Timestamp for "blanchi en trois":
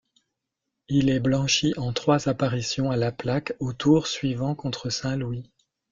1.19-2.27